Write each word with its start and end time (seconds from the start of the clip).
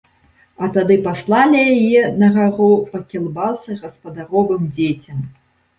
А 0.63 0.69
тады 0.77 0.95
паслалі 1.07 1.59
яе 1.75 2.01
на 2.23 2.31
гару 2.39 2.73
па 2.95 3.05
кілбасы 3.13 3.79
гаспадаровым 3.85 4.63
дзецям. 4.77 5.17